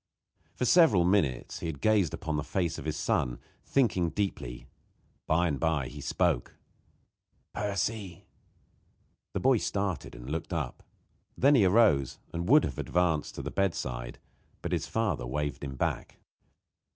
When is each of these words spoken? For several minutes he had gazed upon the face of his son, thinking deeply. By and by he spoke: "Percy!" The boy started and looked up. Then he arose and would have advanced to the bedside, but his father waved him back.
For 0.55 0.65
several 0.65 1.03
minutes 1.05 1.59
he 1.59 1.67
had 1.67 1.79
gazed 1.79 2.11
upon 2.11 2.35
the 2.35 2.43
face 2.43 2.79
of 2.79 2.85
his 2.85 2.97
son, 2.97 3.37
thinking 3.63 4.09
deeply. 4.09 4.65
By 5.27 5.47
and 5.47 5.59
by 5.59 5.89
he 5.89 6.01
spoke: 6.01 6.55
"Percy!" 7.53 8.25
The 9.35 9.39
boy 9.39 9.57
started 9.57 10.15
and 10.15 10.27
looked 10.27 10.53
up. 10.53 10.81
Then 11.37 11.53
he 11.53 11.65
arose 11.65 12.17
and 12.33 12.49
would 12.49 12.63
have 12.63 12.79
advanced 12.79 13.35
to 13.35 13.43
the 13.43 13.51
bedside, 13.51 14.17
but 14.63 14.71
his 14.71 14.87
father 14.87 15.27
waved 15.27 15.63
him 15.63 15.75
back. 15.75 16.17